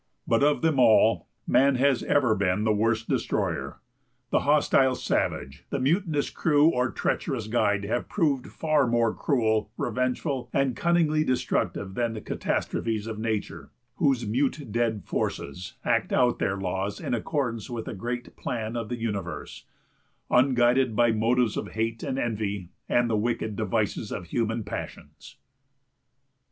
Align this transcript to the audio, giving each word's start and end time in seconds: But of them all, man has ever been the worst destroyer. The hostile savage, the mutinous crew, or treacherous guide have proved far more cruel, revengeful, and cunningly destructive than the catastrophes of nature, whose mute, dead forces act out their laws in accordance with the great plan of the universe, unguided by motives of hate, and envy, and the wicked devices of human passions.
But 0.25 0.43
of 0.43 0.63
them 0.63 0.79
all, 0.79 1.27
man 1.45 1.75
has 1.75 2.01
ever 2.01 2.33
been 2.33 2.63
the 2.63 2.73
worst 2.73 3.07
destroyer. 3.07 3.79
The 4.31 4.39
hostile 4.39 4.95
savage, 4.95 5.63
the 5.69 5.79
mutinous 5.79 6.31
crew, 6.31 6.69
or 6.69 6.89
treacherous 6.89 7.45
guide 7.45 7.83
have 7.83 8.09
proved 8.09 8.47
far 8.47 8.87
more 8.87 9.13
cruel, 9.13 9.69
revengeful, 9.77 10.49
and 10.53 10.75
cunningly 10.75 11.23
destructive 11.23 11.93
than 11.93 12.13
the 12.13 12.19
catastrophes 12.21 13.05
of 13.05 13.19
nature, 13.19 13.69
whose 13.97 14.25
mute, 14.25 14.71
dead 14.71 15.03
forces 15.05 15.75
act 15.85 16.11
out 16.11 16.39
their 16.39 16.57
laws 16.57 16.99
in 16.99 17.13
accordance 17.13 17.69
with 17.69 17.85
the 17.85 17.93
great 17.93 18.35
plan 18.35 18.75
of 18.75 18.89
the 18.89 18.97
universe, 18.97 19.67
unguided 20.31 20.95
by 20.95 21.11
motives 21.11 21.55
of 21.55 21.73
hate, 21.73 22.01
and 22.01 22.17
envy, 22.17 22.69
and 22.89 23.07
the 23.07 23.15
wicked 23.15 23.55
devices 23.55 24.11
of 24.11 24.25
human 24.25 24.63
passions. 24.63 25.37